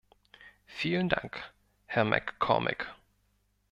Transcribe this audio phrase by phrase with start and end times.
[0.65, 1.53] Vielen Dank,
[1.85, 2.87] Herr MacCormick.